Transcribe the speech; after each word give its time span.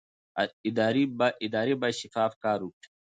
ادارې 1.59 1.73
باید 1.81 1.99
شفاف 2.01 2.31
کار 2.43 2.59
وکړي 2.63 2.87